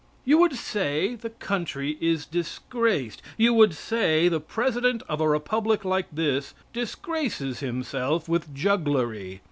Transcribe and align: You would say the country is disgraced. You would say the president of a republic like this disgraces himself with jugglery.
You 0.25 0.39
would 0.39 0.55
say 0.55 1.13
the 1.13 1.29
country 1.29 1.95
is 2.01 2.25
disgraced. 2.25 3.21
You 3.37 3.53
would 3.53 3.75
say 3.75 4.29
the 4.29 4.39
president 4.39 5.03
of 5.07 5.21
a 5.21 5.29
republic 5.29 5.85
like 5.85 6.07
this 6.11 6.55
disgraces 6.73 7.59
himself 7.59 8.27
with 8.27 8.51
jugglery. 8.51 9.39